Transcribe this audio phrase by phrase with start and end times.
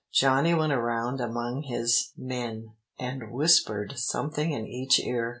[0.11, 5.29] "Johnny went around among his men, and whispered something in each ear.